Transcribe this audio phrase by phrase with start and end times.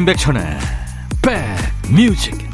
[0.00, 0.42] 임백천의
[1.20, 2.48] 백뮤직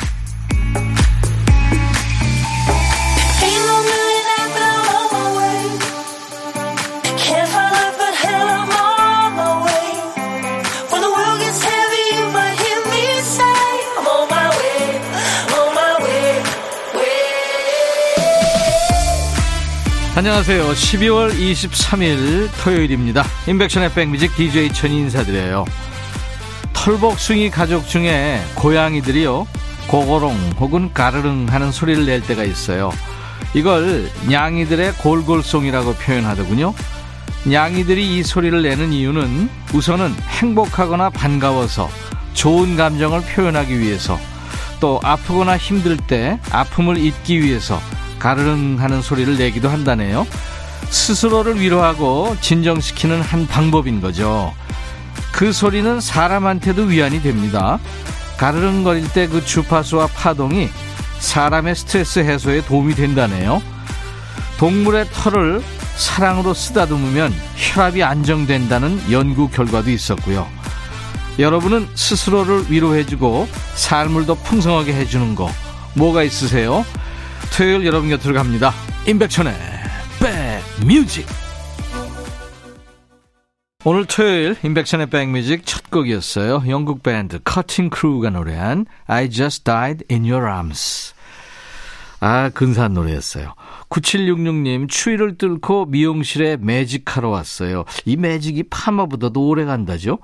[20.17, 20.71] 안녕하세요.
[20.71, 23.23] 12월 23일 토요일입니다.
[23.47, 25.67] 임백천의 백뮤직 DJ 천이 인사드려요.
[26.87, 29.49] 털복숭이 가족 중에 고양이들이요.
[29.89, 32.93] 고고롱 혹은 가르릉 하는 소리를 낼 때가 있어요.
[33.55, 36.73] 이걸 냥이들의 골골송이라고 표현하더군요.
[37.45, 41.91] 냥이들이 이 소리를 내는 이유는 우선은 행복하거나 반가워서
[42.35, 44.17] 좋은 감정을 표현하기 위해서
[44.79, 47.81] 또 아프거나 힘들 때 아픔을 잊기 위해서
[48.21, 50.25] 가르릉 하는 소리를 내기도 한다네요.
[50.91, 54.55] 스스로를 위로하고 진정시키는 한 방법인 거죠.
[55.37, 57.79] 그 소리는 사람한테도 위안이 됩니다.
[58.39, 60.71] 가르릉거릴 때 그 주파수와 파동이
[61.19, 63.63] 사람의 스트레스 해소에 도움이 된다네요.
[64.57, 65.63] 동물의 털을
[65.97, 70.47] 사랑으로 쓰다듬으면 혈압이 안정된다는 연구 결과도 있었고요.
[71.39, 75.51] 여러분은 스스로를 위로해주고 삶을 더 풍성하게 해주는 거
[75.95, 76.85] 뭐가 있으세요?
[77.55, 78.73] 토요일 여러분 곁으로 갑니다.
[79.07, 79.55] 임백천의
[80.81, 81.27] 백뮤직
[83.89, 86.65] 오늘 토요일 임백천의 백뮤직 첫 곡이었어요.
[86.67, 91.15] 영국 밴드 커팅 크루가 노래한 I Just Died in Your Arms
[92.19, 93.55] 아 근사한 노래였어요.
[93.89, 97.85] 9766님 추위를 뚫고 미용실에 매직하러 왔어요.
[98.05, 100.19] 이 매직이 파마보다도 오래 간다죠?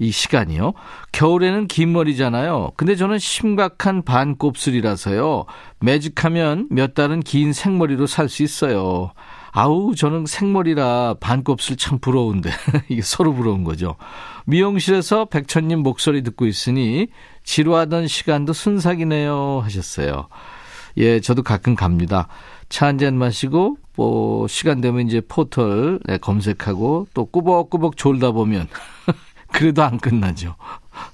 [0.00, 0.72] 이 시간이요.
[1.12, 2.72] 겨울에는 긴 머리잖아요.
[2.76, 5.44] 근데 저는 심각한 반곱슬이라서요.
[5.78, 9.12] 매직하면 몇 달은 긴 생머리로 살 수 있어요.
[9.58, 12.50] 아우, 저는 생머리라 반곱슬 참 부러운데.
[12.90, 13.96] 이게 서로 부러운 거죠.
[14.44, 17.06] 미용실에서 백천님 목소리 듣고 있으니
[17.42, 19.60] 지루하던 시간도 순삭이네요.
[19.64, 20.28] 하셨어요.
[20.98, 22.28] 예, 저도 가끔 갑니다.
[22.68, 28.68] 차 한 잔 마시고, 뭐, 시간 되면 이제 포털 네, 검색하고 또 꾸벅꾸벅 졸다 보면
[29.52, 30.56] 그래도 안 끝나죠.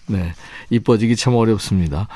[0.07, 0.33] 네.
[0.71, 2.09] 이뻐지기 참 어렵습니다.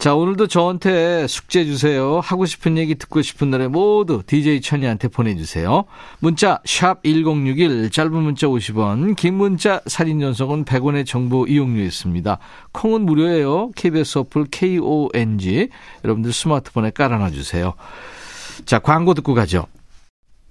[0.00, 2.20] 자, 오늘도 저한테 숙제 주세요.
[2.20, 5.84] 하고 싶은 얘기 듣고 싶은 노래 모두 DJ 천이한테 보내주세요.
[6.20, 12.38] 문자 1061, 짧은 문자 50원, 긴 문자 전송은 100원의 정보 이용료 있습니다.
[12.72, 13.72] 콩은 무료예요.
[13.72, 15.68] KBS 어플 KONG
[16.02, 17.74] 여러분들 스마트폰에 깔아놔 주세요.
[18.64, 19.66] 자, 광고 듣고 가죠.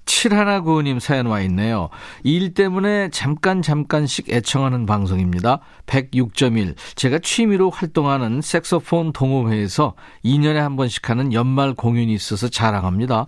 [0.09, 1.89] 7195님 사연 와 있네요.
[2.23, 5.59] 일 때문에 잠깐 잠깐씩 애청하는 방송입니다.
[5.85, 6.75] 106.1.
[6.95, 9.93] 제가 취미로 활동하는 색소폰 동호회에서
[10.25, 13.27] 2년에 한 번씩 하는 연말 공연이 있어서 자랑합니다.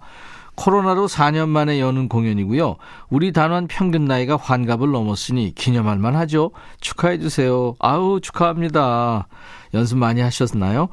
[0.61, 2.75] 코로나로 4년 만에 여는 공연이고요.
[3.09, 6.51] 우리 단원 평균 나이가 환갑을 넘었으니 기념할 만하죠.
[6.79, 7.73] 축하해 주세요.
[7.79, 9.27] 아우 축하합니다.
[9.73, 10.89] 연습 많이 하셨나요?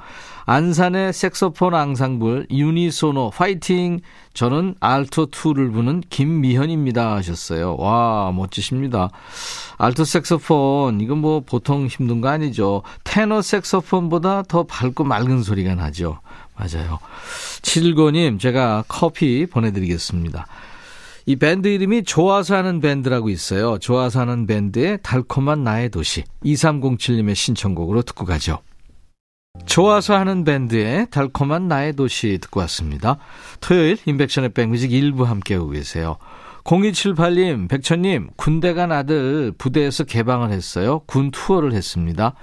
[0.46, 4.00] 안산의 색소폰 앙상블 유니소노 파이팅.
[4.32, 7.76] 저는 알토 2를 부는 김미현입니다 하셨어요.
[7.76, 9.10] 와 멋지십니다.
[9.76, 12.82] 알토 색소폰 이건 뭐 보통 힘든 거 아니죠.
[13.04, 16.20] 테너 색소폰보다 더 밝고 맑은 소리가 나죠.
[16.58, 16.98] 맞아요.
[17.62, 20.46] 7고님 제가 커피 보내드리겠습니다.
[21.26, 23.78] 이 밴드 이름이 좋아서 하는 밴드라고 있어요.
[23.78, 26.24] 좋아서 하는 밴드의 달콤한 나의 도시.
[26.44, 28.60] 2307님의 신청곡으로 듣고 가죠.
[29.66, 33.18] 좋아서 하는 밴드의 달콤한 나의 도시 듣고 왔습니다.
[33.60, 36.16] 토요일 인백션의 백뮤직 일부 함께하고 계세요.
[36.64, 41.00] 0278님, 백천님, 군대 간 아들 부대에서 개방을 했어요.
[41.06, 42.34] 군 투어를 했습니다.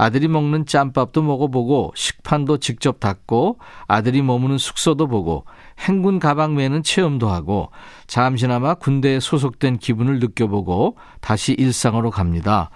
[0.00, 5.44] 아들이 먹는 짬밥도 먹어보고 식판도 직접 닦고 아들이 머무는 숙소도 보고
[5.78, 7.70] 행군 가방 매는 체험도 하고
[8.06, 12.70] 잠시나마 군대에 소속된 기분을 느껴보고 다시 일상으로 갑니다.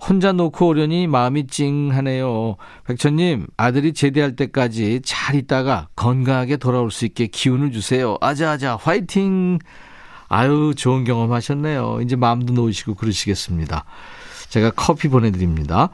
[0.00, 2.54] 혼자 놓고 오려니 마음이 찡하네요.
[2.86, 8.16] 백천님, 아들이 제대할 때까지 잘 있다가 건강하게 돌아올 수 있게 기운을 주세요.
[8.20, 9.58] 아자아자, 화이팅!
[10.28, 11.98] 아유, 좋은 경험 하셨네요.
[12.02, 13.86] 이제 마음도 놓으시고 그러시겠습니다.
[14.50, 15.90] 제가 커피 보내드립니다.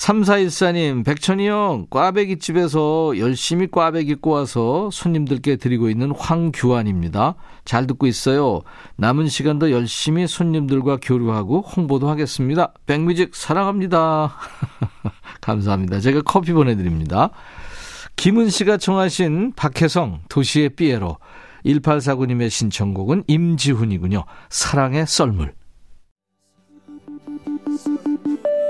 [0.00, 7.34] 3414님, 백천이 형, 꽈배기 집에서 열심히 꽈배기 꼬아서 손님들께 드리고 있는 황규환입니다.
[7.66, 8.62] 잘 듣고 있어요.
[8.96, 12.72] 남은 시간도 열심히 손님들과 교류하고 홍보도 하겠습니다.
[12.86, 14.34] 백뮤직 사랑합니다.
[15.42, 16.00] 감사합니다.
[16.00, 17.28] 제가 커피 보내드립니다.
[18.16, 21.18] 김은 씨가 청하신 박혜성, 도시의 삐에로.
[21.66, 24.24] 1849님의 신청곡은 임지훈이군요.
[24.48, 25.59] 사랑의 썰물.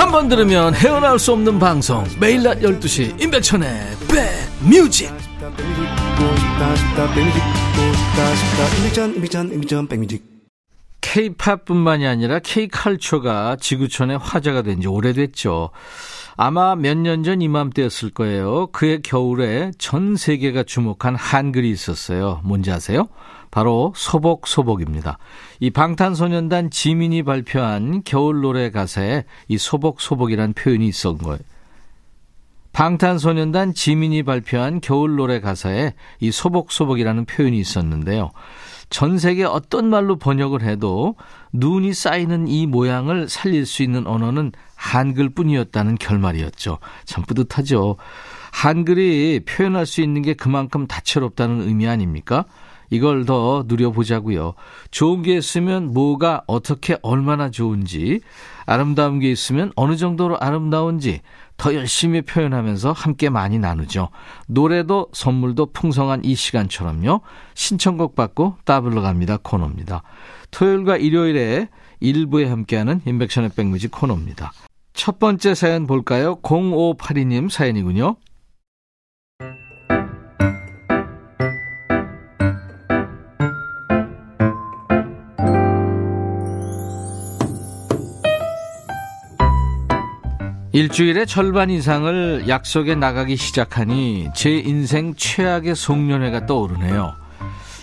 [0.00, 3.68] 한 번 들으면 헤어나올 수 없는 방송 매일 낮 12시 임백천의
[4.08, 5.10] 백뮤직
[11.02, 15.68] K-팝뿐만이 아니라 K-칼처가 지구촌의 화제가 된 지 오래됐죠.
[16.36, 18.68] 아마 몇 년 전 이맘때였을 거예요.
[18.68, 22.40] 그해 겨울에 전 세계가 주목한 한글이 있었어요.
[22.44, 23.08] 뭔지 아세요?
[23.50, 25.18] 바로 소복소복입니다.
[25.58, 31.38] 이 방탄소년단 지민이 발표한 겨울 노래 가사에 이 소복소복이란 표현이 있었던 거예요.
[32.72, 38.30] 방탄소년단 지민이 발표한 겨울 노래 가사에 이 소복소복이라는 표현이 있었는데요.
[38.90, 41.16] 전 세계 어떤 말로 번역을 해도
[41.52, 46.78] 눈이 쌓이는 이 모양을 살릴 수 있는 언어는 한글뿐이었다는 결말이었죠.
[47.04, 47.96] 참 뿌듯하죠.
[48.52, 52.46] 한글이 표현할 수 있는 게 그만큼 다채롭다는 의미 아닙니까?
[52.90, 54.54] 이걸 더 누려보자고요.
[54.90, 58.20] 좋은 게 있으면 뭐가 어떻게 얼마나 좋은지,
[58.66, 61.20] 아름다운 게 있으면 어느 정도로 아름다운지
[61.56, 64.08] 더 열심히 표현하면서 함께 많이 나누죠.
[64.46, 67.20] 노래도 선물도 풍성한 이 시간처럼요.
[67.54, 70.02] 신청곡 받고 따블러 갑니다 코너입니다.
[70.50, 71.68] 토요일과 일요일에
[72.00, 74.52] 일부에 함께하는 인백션의 백뮤직 코너입니다.
[74.94, 76.36] 첫 번째 사연 볼까요?
[76.40, 78.16] 0582님 사연이군요.
[90.80, 97.16] 일주일의 절반 이상을 약속에 나가기 시작하니 제 인생 최악의 송년회가 떠오르네요.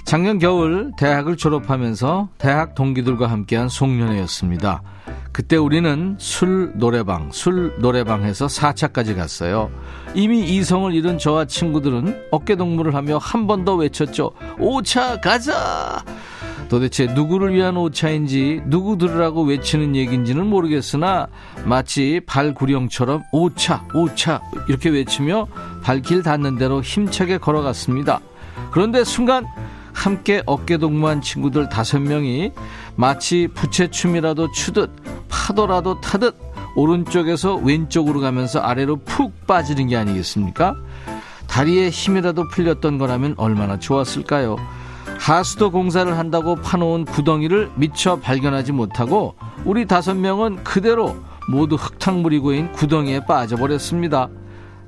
[0.04, 4.82] 작년 겨울 대학을 졸업하면서 대학 동기들과 함께한 송년회였습니다.
[5.32, 9.70] 그때 우리는 술 노래방, 술 노래방에서 4차까지 갔어요.
[10.16, 14.32] 이미 이성을 잃은 저와 친구들은 어깨동무를 하며 한 번 더 외쳤죠.
[14.58, 16.04] 5차 가자!
[16.70, 21.28] 도대체 누구를 위한 오차인지 누구 들으라고 외치는 얘기인지는 모르겠으나
[21.66, 25.48] 마치 발구령처럼 오차 오차 이렇게 외치며
[25.82, 28.20] 발길 닿는 대로 힘차게 걸어갔습니다.
[28.72, 29.46] 그런데 순간
[29.94, 32.52] 함께 어깨 동무한 친구들 다섯 명이
[32.96, 34.92] 마치 부채춤이라도 추듯
[35.30, 36.36] 파도라도 타듯
[36.76, 40.76] 오른쪽에서 왼쪽으로 가면서 아래로 푹 빠지는 게 아니겠습니까?
[41.48, 44.58] 다리에 힘이라도 풀렸던 거라면 얼마나 좋았을까요?
[45.20, 49.36] 하수도 공사를 한다고 파놓은 구덩이를 미처 발견하지 못하고
[49.66, 51.18] 우리 다섯 명은 그대로
[51.50, 54.30] 모두 흙탕물이 고인 구덩이에 빠져버렸습니다.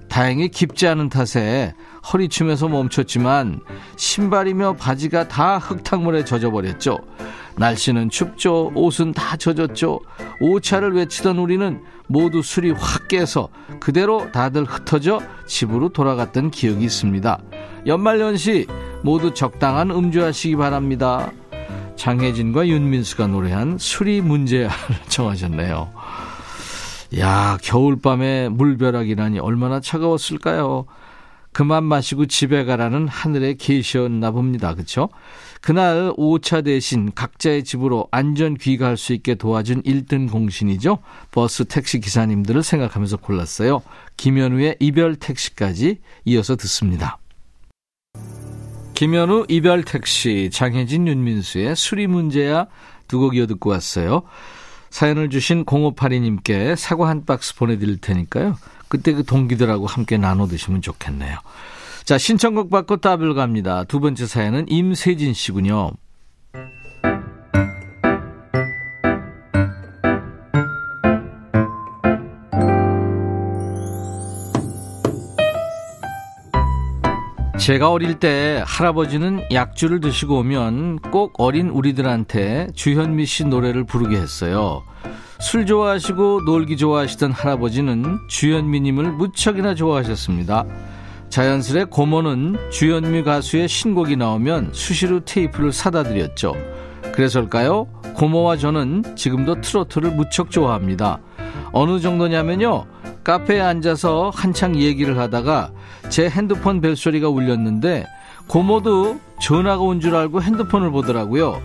[0.09, 1.75] 다행히 깊지 않은 탓에
[2.11, 3.61] 허리춤에서 멈췄지만
[3.95, 6.97] 신발이며 바지가 다 흙탕물에 젖어버렸죠.
[7.57, 8.71] 날씨는 춥죠.
[8.73, 9.99] 옷은 다 젖었죠.
[10.41, 13.49] 오차를 외치던 우리는 모두 술이 확 깨서
[13.79, 17.37] 그대로 다들 흩어져 집으로 돌아갔던 기억이 있습니다.
[17.85, 18.65] 연말연시
[19.01, 21.31] 모두 적당한 음주하시기 바랍니다.
[21.95, 25.91] 장혜진과 윤민수가 노래한 술이 문제야를 청하셨네요.
[27.19, 30.85] 야, 겨울밤에 물벼락이라니 얼마나 차가웠을까요?
[31.51, 34.73] 그만 마시고 집에 가라는 하늘의 계시였나 봅니다.
[34.75, 35.09] 그렇죠?
[35.61, 40.99] 그날 5차 대신 각자의 집으로 안전 귀가할 수 있게 도와준 1등 공신이죠.
[41.31, 43.81] 버스 택시 기사님들을 생각하면서 골랐어요.
[44.15, 47.17] 김현우의 이별 택시까지 이어서 듣습니다.
[48.99, 52.67] 김현우 이별 택시, 장혜진 윤민수의 수리 문제야
[53.07, 54.23] 두 곡 이어 듣고 왔어요.
[54.89, 58.57] 사연을 주신 0582님께 사과 한 박스 보내드릴 테니까요.
[58.89, 61.37] 그때 그 동기들하고 함께 나눠 드시면 좋겠네요.
[62.03, 63.85] 자, 신청곡 받고 따블 갑니다.
[63.85, 65.91] 두 번째 사연은 임세진 씨군요.
[77.69, 84.81] 제가 어릴 때 할아버지는 약주를 드시고 오면 꼭 어린 우리들한테 주현미 씨 노래를 부르게 했어요.
[85.39, 90.65] 술 좋아하시고 놀기 좋아하시던 할아버지는 주현미님을 무척이나 좋아하셨습니다.
[91.29, 96.55] 자연스레 고모는 주현미 가수의 신곡이 나오면 수시로 테이프를 사다 드렸죠.
[97.11, 97.85] 그래서일까요?
[98.15, 101.19] 고모와 저는 지금도 트로트를 무척 좋아합니다.
[101.71, 102.87] 어느 정도냐면요.
[103.29, 105.69] 카페에 앉아서 한창 얘기를 하다가
[106.09, 108.07] 제 핸드폰 벨소리가 울렸는데
[108.47, 111.61] 고모도 전화가 온 줄 알고 핸드폰을 보더라고요.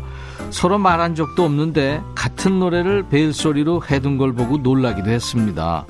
[0.50, 5.87] 서로 말한 적도 없는데 같은 노래를 벨소리로 해둔 걸 보고 놀라기도 했습니다.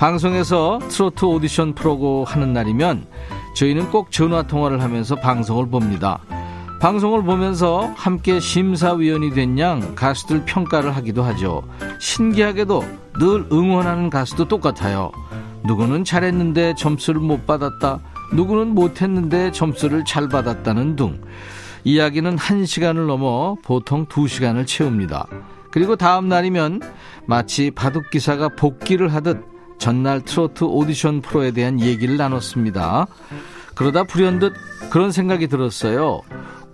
[0.00, 3.06] 방송에서 트로트 오디션 프로고 하는 날이면
[3.54, 6.18] 저희는 꼭 전화 통화를 하면서 방송을 봅니다.
[6.80, 11.62] 방송을 보면서 함께 심사위원이 된 양 가수들 평가를 하기도 하죠.
[11.98, 12.84] 신기하게도
[13.18, 15.10] 늘 응원하는 가수도 똑같아요.
[15.64, 18.00] 누구는 잘했는데 점수를 못 받았다.
[18.34, 21.22] 누구는 못했는데 점수를 잘 받았다는 등.
[21.84, 25.26] 이야기는 한시간을 넘어 보통 두시간을 채웁니다.
[25.70, 26.80] 그리고 다음 날이면
[27.26, 29.42] 마치 바둑기사가 복귀를 하듯
[29.78, 33.06] 전날 트로트 오디션 프로에 대한 얘기를 나눴습니다.
[33.74, 34.54] 그러다 불현듯
[34.90, 36.20] 그런 생각이 들었어요.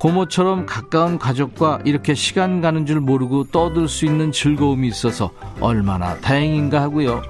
[0.02, 5.30] 고모처럼 가까운 가족과 이렇게 시간 가는 줄 모르고 떠들 수 있는 즐거움이 있어서
[5.60, 7.22] 얼마나 다행인가 하고요.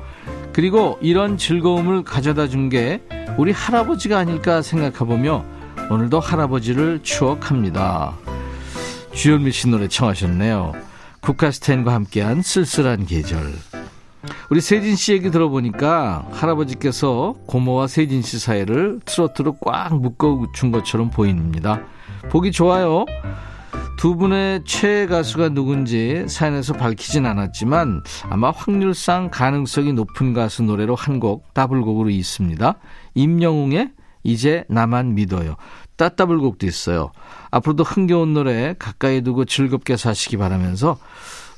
[0.54, 3.02] 그리고 이런 즐거움을 가져다 준 게
[3.36, 5.44] 우리 할아버지가 아닐까 생각해보며
[5.90, 8.16] 오늘도 할아버지를 추억합니다.
[9.12, 10.72] 주현미 씨 노래 청하셨네요.
[11.20, 13.52] 국카스텐과 함께한 쓸쓸한 계절.
[14.48, 21.10] 우리 세진 씨 얘기 들어보니까 할아버지께서 고모와 세진 씨 사이를 트로트로 꽉 묶어 준 것처럼
[21.10, 21.82] 보입니다.
[22.30, 23.04] 보기 좋아요.
[23.96, 31.54] 두 분의 최애 가수가 누군지 사연에서 밝히진 않았지만 아마 확률상 가능성이 높은 가수 노래로 한곡
[31.54, 32.74] 더블곡으로 있습니다.
[33.14, 33.92] 임영웅의
[34.24, 35.56] 이제 나만 믿어요.
[35.96, 37.12] 따따블곡도 있어요.
[37.50, 40.98] 앞으로도 흥겨운 노래 가까이 두고 즐겁게 사시기 바라면서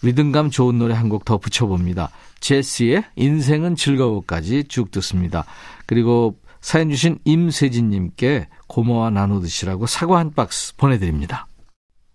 [0.03, 2.11] 리듬감 좋은 노래 한 곡 더 붙여봅니다.
[2.41, 5.47] 제시의 인생은 즐거워까지 쭉 듣습니다.
[5.87, 11.47] 그리고 사연 주신 임세진님께 고모와 나눠 드시라고 사과 한 박스 보내드립니다.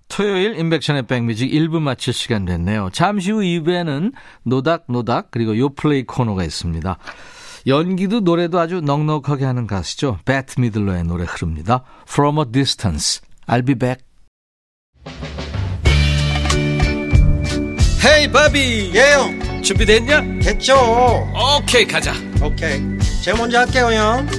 [0.08, 2.90] 토요일 인백션의 백뮤직 1부 마칠 시간 됐네요.
[2.92, 6.98] 잠시 후 2부에는 노닥노닥 그리고 요플레이 코너가 있습니다.
[7.68, 10.18] 연기도 노래도 아주 넉넉하게 하는 가수죠.
[10.26, 11.84] 배트 미들러의 노래 흐릅니다.
[12.10, 13.22] From a Distance.
[13.46, 14.04] I'll be back.
[18.04, 20.40] 헤이 바비 예영 준비됐냐?
[20.42, 20.74] 됐죠
[21.60, 22.82] 오케이 가자 오케이
[23.22, 24.39] 제가 먼저 할게요 형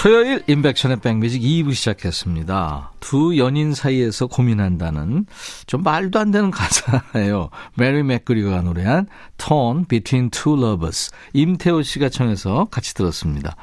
[0.00, 2.92] 토요일 인백션의 백뮤직 2부 시작했습니다.
[3.00, 5.26] 두 연인 사이에서 고민한다는
[5.66, 7.50] 좀 말도 안 되는 가사예요.
[7.74, 11.10] 메리 맥그리가 노래한 Torn Between Two Lovers.
[11.32, 13.56] 임태호 씨가 청해서 같이 들었습니다.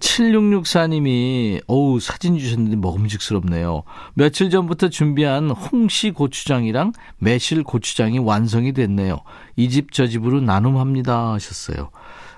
[0.00, 3.84] 7664님이 어우 사진 주셨는데 먹음직스럽네요.
[4.14, 9.20] 며칠 전부터 준비한 홍시 고추장이랑 매실 고추장이 완성이 됐네요.
[9.56, 11.90] 이 집 저 집으로 나눔합니다 하셨어요.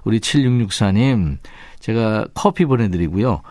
[0.05, 1.39] 우리 7664님
[1.85, 3.43] 제가 커피 보내드리고요.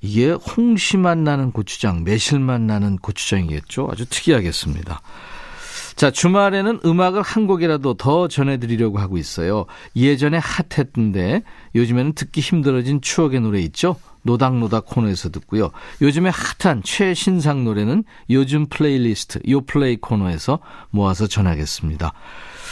[0.00, 3.88] 이게 홍시맛 나는 고추장, 매실맛 나는 고추장이겠죠.
[3.88, 5.00] 아주 특이하겠습니다.
[5.94, 9.66] 자, 주말에는 음악을 한 곡이라도 더 전해드리려고 하고 있어요.
[9.94, 11.44] 예전에 핫했던데
[11.76, 13.94] 요즘에는 듣기 힘들어진 추억의 노래 있죠?
[14.22, 15.70] 노닥노닥 코너에서 듣고요.
[16.00, 20.58] 요즘에 핫한 최신상 노래는 요즘 플레이리스트, 요 플레이 코너에서
[20.90, 22.12] 모아서 전하겠습니다.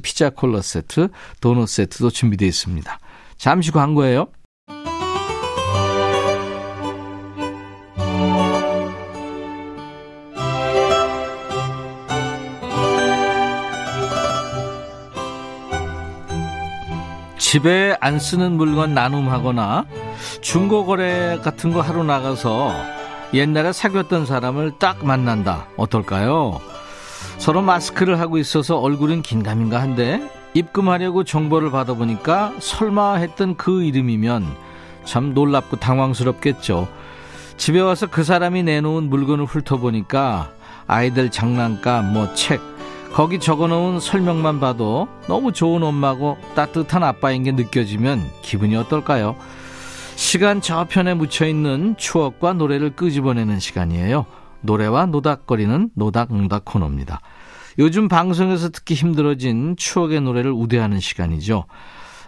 [0.00, 1.08] 피자 콜라 세트,
[1.40, 2.98] 도넛 세트도 준비되어 있습니다.
[3.36, 4.28] 잠시 광고예요.
[17.50, 19.84] 집에 안 쓰는 물건 나눔하거나
[20.40, 22.72] 중고거래 같은 거 하러 나가서
[23.34, 25.66] 옛날에 사귀었던 사람을 딱 만난다.
[25.76, 26.60] 어떨까요?
[27.40, 34.44] 서로 마스크를 하고 있어서 얼굴은 긴가민가 한데 입금하려고 정보를 받아보니까 설마 했던 그 이름이면
[35.06, 36.86] 참 놀랍고 당황스럽겠죠.
[37.56, 40.50] 집에 와서 그 사람이 내놓은 물건을 훑어보니까
[40.86, 42.60] 아이들 장난감, 뭐 책,
[43.14, 49.34] 거기 적어놓은 설명만 봐도 너무 좋은 엄마고 따뜻한 아빠인 게 느껴지면 기분이 어떨까요?
[50.14, 54.26] 시간 저편에 묻혀있는 추억과 노래를 끄집어내는 시간이에요.
[54.62, 57.20] 노래와 노닥거리는 노닥노닥 코너입니다.
[57.78, 61.64] 요즘 방송에서 듣기 힘들어진 추억의 노래를 우대하는 시간이죠.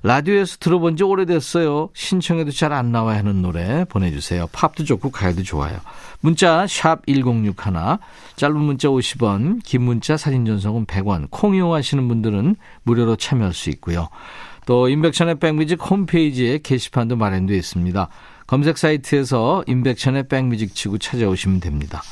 [0.04, 1.90] 라디오에서 들어본 지 오래됐어요.
[1.94, 4.48] 신청해도 잘 안 나와야 하는 노래 보내주세요.
[4.50, 5.78] 팝도 좋고 가요도 좋아요.
[6.20, 7.54] 문자 1061,
[8.34, 14.08] 짧은 문자 50원, 긴 문자 사진 전송은 100원, 콩 이용하시는 분들은 무료로 참여할 수 있고요.
[14.66, 18.08] 또 인백션의 백뮤직 홈페이지에 게시판도 마련되어 있습니다.
[18.52, 22.02] 검색 사이트에서 인백션의 백뮤직 치고 찾아오시면 됩니다.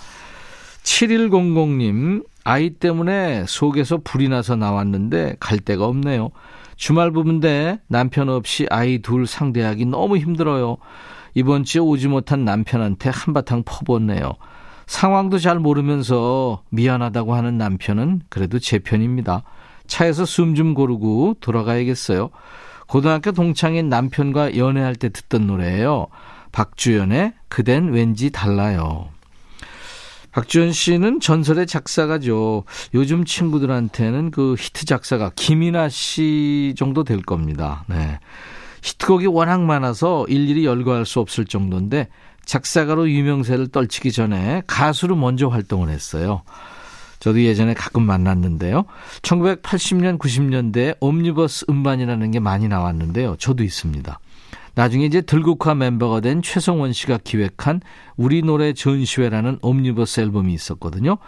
[0.84, 6.30] 7100님, 아이 때문에 속에서 불이 나서 나왔는데 갈 데가 없네요.
[6.76, 10.78] 주말 부부인데 남편 없이 아이 둘 상대하기 너무 힘들어요.
[11.34, 14.32] 이번 주에 오지 못한 남편한테 한바탕 퍼붓네요.
[14.86, 19.42] 상황도 잘 모르면서 미안하다고 하는 남편은 그래도 제 편입니다.
[19.86, 22.30] 차에서 숨 좀 고르고 돌아가야겠어요.
[22.90, 26.08] 고등학교 동창인 남편과 연애할 때 듣던 노래예요.
[26.50, 29.10] 박주연의 그댄 왠지 달라요.
[30.32, 32.64] 박주현 씨는 전설의 작사가죠.
[32.94, 37.84] 요즘 친구들한테는 그 히트 작사가 김이나 씨 정도 될 겁니다.
[37.86, 38.18] 네.
[38.82, 42.08] 히트곡이 워낙 많아서 일일이 열거할 수 없을 정도인데
[42.44, 46.42] 작사가로 유명세를 떨치기 전에 가수로 먼저 활동을 했어요.
[47.20, 48.84] 저도 예전에 가끔 만났는데요.
[49.22, 53.36] 1980년, 90년대에 옴니버스 음반이라는 게 많이 나왔는데요.
[53.38, 54.18] 저도 있습니다.
[54.74, 57.80] 나중에 이제 들국화 멤버가 된 최성원 씨가 기획한
[58.16, 61.18] 우리 노래 전시회라는 옴니버스 앨범이 있었거든요.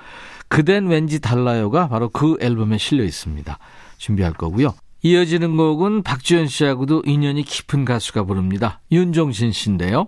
[0.49, 3.59] 그댄 왠지 달라요가 바로 그 앨범에 실려 있습니다.
[3.99, 4.75] 준비할 거고요.
[5.03, 8.81] 이어지는 곡은 박주현 씨하고도 인연이 깊은 가수가 부릅니다.
[8.93, 10.07] 윤종신 씨인데요.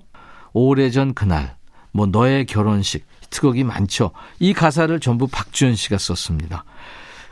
[0.52, 1.56] 오래전 그날,
[1.92, 4.12] 뭐 너의 결혼식, 히트곡이 많죠.
[4.38, 6.64] 이 가사를 전부 박주현 씨가 썼습니다.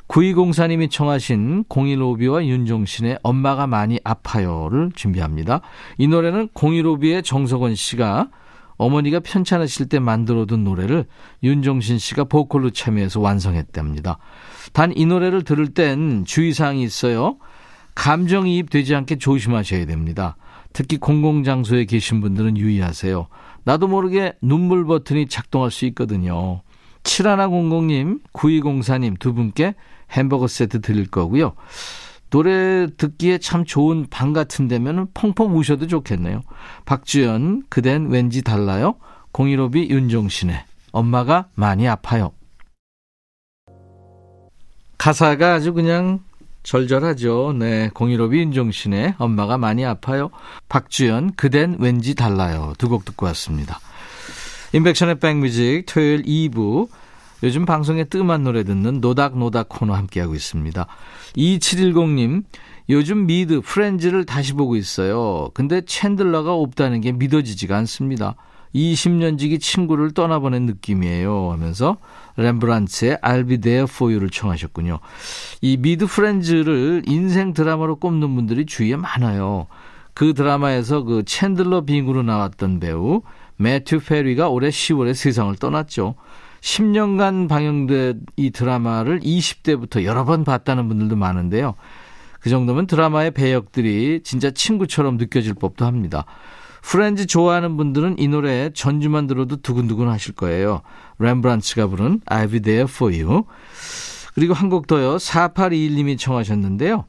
[0.09, 5.61] 9204님이 청하신 015비와 윤종신의 엄마가 많이 아파요를 준비합니다.
[5.97, 8.29] 이 노래는 015비의 정석원 씨가
[8.77, 11.07] 어머니가 편찮으실 때 만들어둔 노래를
[11.43, 14.19] 윤종신 씨가 보컬로 참여해서 완성했답니다.
[14.73, 17.37] 단 이 노래를 들을 땐 주의사항이 있어요.
[17.95, 20.37] 감정이입 되지 않게 조심하셔야 됩니다.
[20.73, 23.29] 특히 공공장소에 계신 분들은 유의하세요.
[23.65, 26.63] 나도 모르게 눈물 버튼이 작동할 수 있거든요.
[27.05, 29.75] 7100님, 9204님 두 분께
[30.11, 31.55] 햄버거 세트 드릴 거고요.
[32.31, 36.43] 노래 듣기에 참 좋은 방 같은 데면 펑펑 우셔도 좋겠네요.
[36.87, 38.95] 박주연, 그댄 왠지 달라요?
[39.33, 42.33] 015비 윤종신의 엄마가 많이 아파요.
[44.97, 46.21] 가사가 아주 그냥
[46.63, 47.55] 절절하죠.
[47.59, 47.91] 네.
[47.91, 50.31] 015비 윤종신의 엄마가 많이 아파요.
[50.69, 52.73] 박주연, 그댄 왠지 달라요.
[52.79, 53.81] 두 곡 듣고 왔습니다.
[54.73, 56.89] 임백천의 백뮤직 토요일 2부
[57.43, 60.87] 요즘 방송에 뜸한 노래 듣는 노닥노닥 코너 함께하고 있습니다.
[61.37, 62.45] 2710님,
[62.89, 65.51] 요즘 미드 프렌즈를 다시 보고 있어요.
[65.55, 68.37] 근데 챈들러가 없다는 게 믿어지지가 않습니다.
[68.75, 71.99] 20년 지기 친구를 떠나보낸 느낌이에요 하면서
[72.37, 75.01] 렘브란츠의 I'll be there for you를 청하셨군요.
[75.61, 79.67] 이 미드 프렌즈를 인생 드라마로 꼽는 분들이 주위에 많아요.
[80.15, 83.23] 그 드라마에서 그 챈들러 빙으로 나왔던 배우
[83.57, 86.15] 매튜 페리가 올해 10월에 세상을 떠났죠.
[86.61, 91.75] 10년간 방영된 이 드라마를 20대부터 여러 번 봤다는 분들도 많은데요.
[92.41, 96.25] 그 정도면 드라마의 배역들이 진짜 친구처럼 느껴질 법도 합니다.
[96.83, 100.83] 프렌즈 좋아하는 분들은 이 노래 전주만 들어도 두근두근 하실 거예요.
[101.19, 103.45] 렘브란츠가 부른 I'll be there for you.
[104.35, 105.17] 그리고 한 곡 더요.
[105.17, 107.05] 4821님이 청하셨는데요.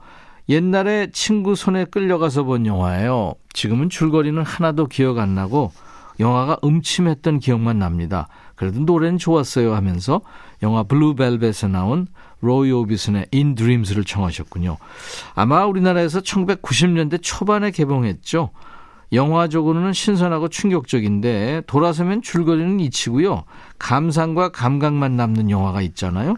[0.50, 3.34] 옛날에 친구 손에 끌려가서 본 영화예요.
[3.54, 5.72] 지금은 줄거리는 하나도 기억 안 나고
[6.20, 8.28] 영화가 음침했던 기억만 납니다.
[8.56, 10.22] 그래도 노래는 좋았어요 하면서
[10.62, 12.08] 영화 블루벨벳에 나온
[12.42, 14.78] 로이 오비슨의 In Dreams를 청하셨군요.
[15.34, 18.52] 아마 우리나라에서 1990년대 초반에 개봉했죠.
[19.14, 23.44] 영화적으로는 신선하고 충격적인데 돌아서면 줄거리는 잊히고요.
[23.80, 26.36] 감상과 감각만 남는 영화가 있잖아요.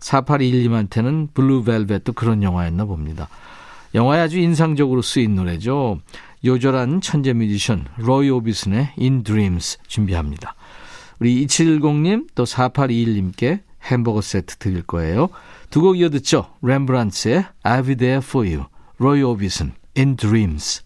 [0.00, 3.28] 4821님한테는 블루벨벳도 그런 영화였나 봅니다.
[3.94, 6.00] 영화에 아주 인상적으로 쓰인 노래죠.
[6.44, 10.54] 요절한 천재 뮤지션 로이 오비슨의 In Dreams 준비합니다.
[11.18, 15.28] 우리 2710님 또 4821님께 햄버거 세트 드릴 거예요.
[15.70, 16.46] 두 곡 이어 듣죠.
[16.62, 18.66] 렘브란츠의 I'll be there for you.
[18.98, 20.85] 로이 오비슨 In Dreams.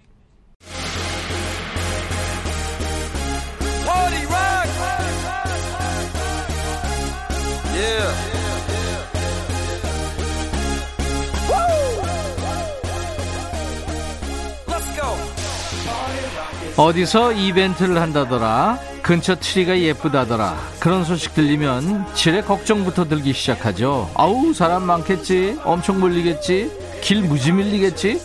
[16.81, 18.79] 어디서 이벤트를 한다더라.
[19.03, 20.57] 근처 트리가 예쁘다더라.
[20.79, 24.09] 그런 소식 들리면 지레 걱정부터 들기 시작하죠.
[24.15, 25.59] 아우 사람 많겠지.
[25.63, 26.71] 엄청 몰리겠지.
[27.01, 28.19] 길 무지 밀리겠지.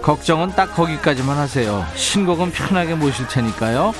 [0.00, 1.86] 걱정은 딱 거기까지만 하세요.
[1.94, 3.92] 신곡은 편하게 모실 테니까요.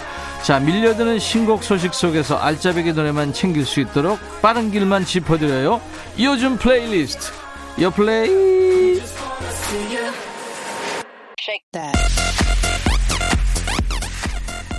[0.43, 5.83] 자 밀려드는 신곡 소식 속에서 알짜배기 노래만 챙길 수 있도록 빠른 길만 짚어드려요.
[6.21, 7.33] 요즘 플레이리스트.
[7.83, 9.03] 요 플레이.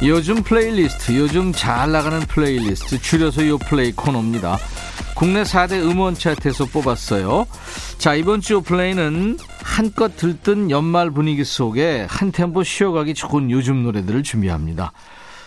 [0.04, 4.58] 요즘 플레이리스트, 요즘 잘 나가는 플레이리스트, 줄여서 요 플레이 코너입니다.
[5.16, 7.48] 국내 4대 음원 차트에서 뽑았어요.
[7.98, 14.22] 자, 이번 주 플레이는 한껏 들뜬 연말 분위기 속에 한 템포 쉬어가기 좋은 요즘 노래들을
[14.24, 14.92] 준비합니다.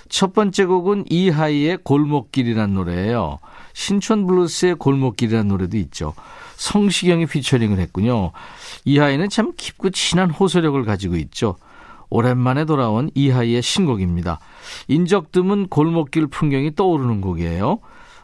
[0.09, 3.39] 첫 번째 곡은 이하이의 골목길이란 노래예요.
[3.75, 6.15] 신촌 블루스의 골목길이란 노래도 있죠.
[6.57, 8.33] 성시경이 피처링을 했군요.
[8.87, 11.57] 이하이는 참 깊고 진한 호소력을 가지고 있죠.
[12.11, 14.40] 오랜만에 돌아온 이하이의 신곡입니다.
[14.88, 17.79] 인적 드문 골목길 풍경이 떠오르는 곡이에요.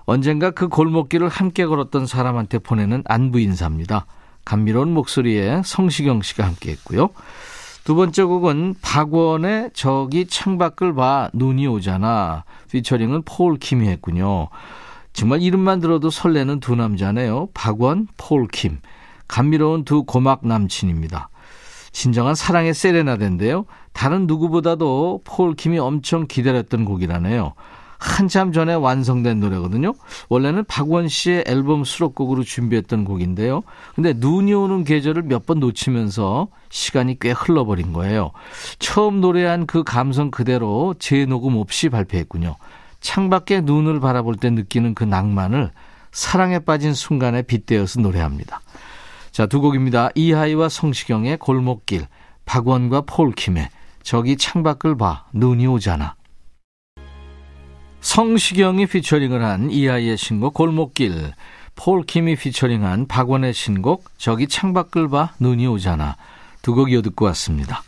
[0.06, 4.06] 언젠가 그 골목길을 함께 걸었던 사람한테 보내는 안부 인사입니다.
[4.44, 7.10] 감미로운 목소리에 성시경 씨가 함께 했고요.
[7.84, 12.44] 두 번째 곡은 박원의 저기 창밖을 봐 눈이 오잖아.
[12.70, 14.48] 피처링은 폴 킴이 했군요.
[15.12, 17.48] 정말 이름만 들어도 설레는 두 남자네요.
[17.54, 18.78] 박원, 폴 킴.
[19.28, 21.28] 감미로운 두 고막 남친입니다.
[21.94, 23.66] 진정한 사랑의 세레나데인데요.
[23.92, 27.54] 다른 누구보다도 폴 킴이 엄청 기다렸던 곡이라네요.
[27.98, 29.94] 한참 전에 완성된 노래거든요.
[30.28, 33.62] 원래는 박원 씨의 앨범 수록곡으로 준비했던 곡인데요.
[33.94, 38.32] 근데 눈이 오는 계절을 몇 번 놓치면서 시간이 꽤 흘러버린 거예요.
[38.78, 42.56] 처음 노래한 그 감성 그대로 재녹음 없이 발표했군요.
[43.00, 45.70] 창밖에 눈을 바라볼 때 느끼는 그 낭만을
[46.10, 48.60] 사랑에 빠진 순간에 빗대어서 노래합니다.
[49.34, 50.10] 자, 두 곡입니다.
[50.14, 52.06] 이하이와 성시경의 골목길,
[52.44, 53.68] 박원과 폴킴의
[54.04, 56.14] 저기 창밖을 봐, 눈이 오잖아.
[58.00, 61.32] 성시경이 피처링을 한 이하이의 신곡 골목길,
[61.74, 66.16] 폴킴이 피처링한 박원의 신곡 저기 창밖을 봐, 눈이 오잖아.
[66.62, 67.82] 두 곡 이어 듣고 왔습니다.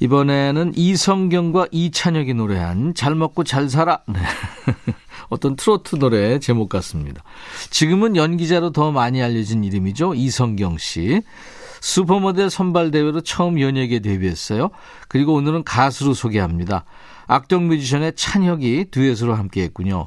[0.00, 4.00] 이번에는 이성경과 이찬혁이 노래한 잘 먹고 잘 살아.
[4.06, 4.18] 네.
[5.28, 7.22] 어떤 트로트 노래 제목 같습니다.
[7.70, 10.14] 지금은 연기자로 더 많이 알려진 이름이죠.
[10.14, 11.22] 이성경 씨.
[11.80, 14.70] 슈퍼모델 선발대회로 처음 연예계 데뷔했어요.
[15.08, 16.84] 그리고 오늘은 가수로 소개합니다.
[17.26, 20.06] 악동 뮤지션의 찬혁이 듀엣으로 함께 했군요.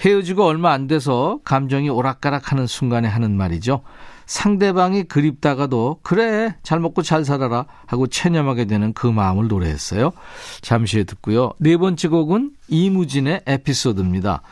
[0.00, 3.82] 헤어지고 얼마 안 돼서 감정이 오락가락 하는 순간에 하는 말이죠.
[4.26, 10.12] 상대방이 그립다가도 그래 잘 먹고 잘 살아라 하고 체념하게 되는 그 마음을 노래했어요.
[10.60, 11.52] 잠시 후에 듣고요.
[11.58, 14.42] 네 번째 곡은 이무진의 에피소드입니다.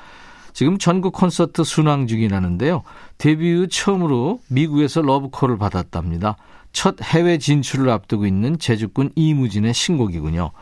[0.52, 2.84] 지금 전국 콘서트 순항 중이라는데요.
[3.18, 6.36] 데뷔 후 처음으로 미국에서 러브콜을 받았답니다.
[6.72, 10.52] 첫 해외 진출을 앞두고 있는 재주꾼 이무진의 신곡이군요.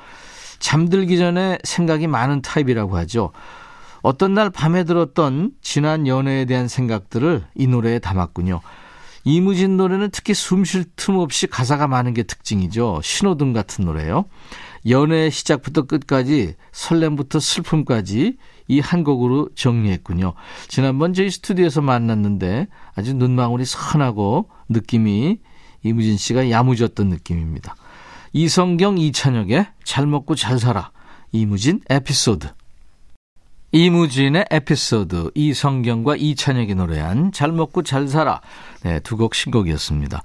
[0.58, 3.32] 잠들기 전에 생각이 많은 타입이라고 하죠.
[4.00, 8.60] 어떤 날 밤에 들었던 지난 연애에 대한 생각들을 이 노래에 담았군요.
[9.24, 13.00] 이무진 노래는 특히 숨 쉴 틈 없이 가사가 많은 게 특징이죠.
[13.02, 14.24] 신호등 같은 노래요.
[14.88, 18.36] 연애의 시작부터 끝까지 설렘부터 슬픔까지
[18.68, 20.34] 이 한 곡으로 정리했군요.
[20.68, 25.38] 지난번 저희 스튜디오에서 만났는데 아주 눈망울이 선하고 느낌이
[25.84, 27.76] 이무진 씨가 야무졌던 느낌입니다.
[28.32, 30.90] 이성경 이찬혁의 잘 먹고 잘 살아
[31.32, 32.48] 이무진 에피소드
[33.74, 38.42] 이무진의 에피소드, 이성경과 이찬혁이 노래한 잘 먹고 잘 살아.
[38.82, 40.22] 네, 두 곡 신곡이었습니다.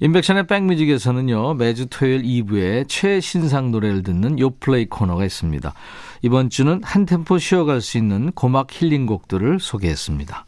[0.00, 5.72] 인백션의 백뮤직에서는요, 매주 토요일 2부에 최신상 노래를 듣는 요플레이 코너가 있습니다.
[6.20, 10.44] 이번 주는 한 템포 쉬어갈 수 있는 고막 힐링 곡들을 소개했습니다.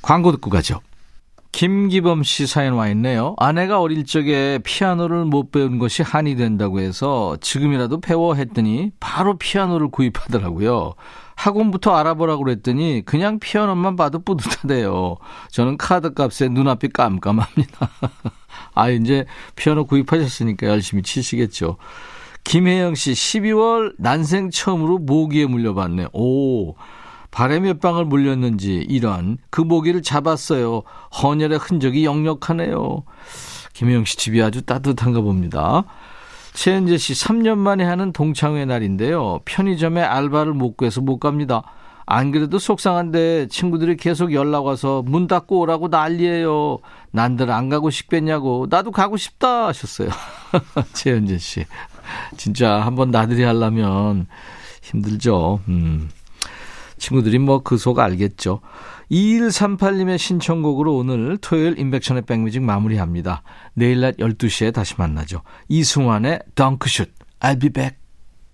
[0.00, 0.80] 광고 듣고 가죠.
[1.50, 3.34] 김기범 씨 사연 와 있네요.
[3.38, 9.88] 아내가 어릴 적에 피아노를 못 배운 것이 한이 된다고 해서 지금이라도 배워 했더니 바로 피아노를
[9.88, 10.94] 구입하더라고요.
[11.38, 15.16] 학원부터 알아보라고 그랬더니 그냥 피아노만 봐도 뿌듯하대요.
[15.50, 17.90] 저는 카드 값에 눈앞이 깜깜합니다.
[18.74, 19.24] 아, 이제
[19.54, 21.76] 피아노 구입하셨으니까 열심히 치시겠죠.
[22.42, 26.08] 김혜영 씨, 12월 난생 처음으로 모기에 물려봤네.
[26.12, 26.74] 오,
[27.30, 30.82] 발에 몇 방울 물렸는지 이런 그 모기를 잡았어요.
[31.22, 33.04] 헌혈의 흔적이 역력하네요.
[33.74, 35.84] 김혜영 씨 집이 아주 따뜻한가 봅니다.
[36.58, 39.38] 최은재 씨 3년 만에 하는 동창회 날인데요.
[39.44, 41.62] 편의점에 알바를 못 구해서 못 갑니다.
[42.04, 46.78] 안 그래도 속상한데 친구들이 계속 연락 와서 문 닫고 오라고 난리예요.
[47.12, 48.66] 난들 안 가고 싶겠냐고.
[48.68, 50.08] 나도 가고 싶다 하셨어요.
[50.94, 51.64] 최은재 씨.
[52.36, 54.26] 진짜 한번 나들이 하려면
[54.82, 55.60] 힘들죠.
[55.68, 56.10] 음.
[56.98, 58.60] 친구들이 뭐 그 속 알겠죠.
[59.10, 63.42] 2138님의 신청곡으로 오늘 토요일 인백션의 백뮤직 마무리합니다.
[63.74, 65.42] 내일 낮 12시에 다시 만나죠.
[65.68, 67.10] 이승환의 덩크슛.
[67.40, 67.96] I'll be back.